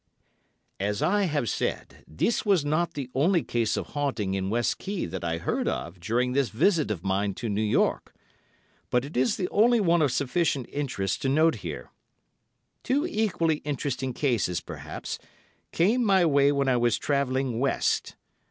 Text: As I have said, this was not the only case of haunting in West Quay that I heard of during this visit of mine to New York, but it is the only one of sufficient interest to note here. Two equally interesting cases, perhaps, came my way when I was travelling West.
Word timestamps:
As 0.79 1.03
I 1.03 1.25
have 1.25 1.47
said, 1.47 2.03
this 2.07 2.43
was 2.43 2.65
not 2.65 2.95
the 2.95 3.11
only 3.13 3.43
case 3.43 3.77
of 3.77 3.89
haunting 3.89 4.33
in 4.33 4.49
West 4.49 4.79
Quay 4.79 5.05
that 5.05 5.23
I 5.23 5.37
heard 5.37 5.67
of 5.67 5.99
during 5.99 6.31
this 6.31 6.49
visit 6.49 6.89
of 6.89 7.03
mine 7.03 7.35
to 7.35 7.47
New 7.49 7.61
York, 7.61 8.11
but 8.89 9.05
it 9.05 9.15
is 9.15 9.37
the 9.37 9.47
only 9.49 9.79
one 9.79 10.01
of 10.01 10.11
sufficient 10.11 10.67
interest 10.71 11.21
to 11.21 11.29
note 11.29 11.57
here. 11.57 11.91
Two 12.81 13.05
equally 13.05 13.57
interesting 13.57 14.11
cases, 14.11 14.59
perhaps, 14.59 15.19
came 15.71 16.03
my 16.03 16.25
way 16.25 16.51
when 16.51 16.67
I 16.67 16.77
was 16.77 16.97
travelling 16.97 17.59
West. 17.59 18.15